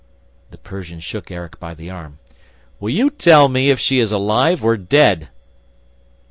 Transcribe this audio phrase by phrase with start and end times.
[0.49, 2.17] The Persian shook Erik by the arm:
[2.79, 5.29] "Will you tell me if she is alive or dead."